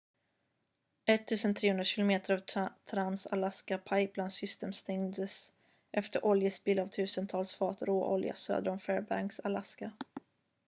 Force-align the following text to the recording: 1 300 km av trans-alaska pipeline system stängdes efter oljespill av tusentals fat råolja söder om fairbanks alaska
1 1.05 1.25
300 1.55 1.83
km 1.85 2.11
av 2.55 2.67
trans-alaska 2.91 3.77
pipeline 3.77 4.31
system 4.31 4.73
stängdes 4.73 5.53
efter 5.91 6.25
oljespill 6.25 6.79
av 6.79 6.87
tusentals 6.87 7.53
fat 7.55 7.81
råolja 7.81 8.33
söder 8.33 8.71
om 8.71 8.79
fairbanks 8.79 9.39
alaska 9.39 9.91